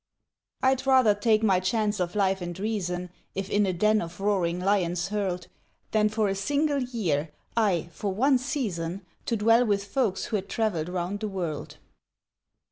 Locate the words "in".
3.51-3.67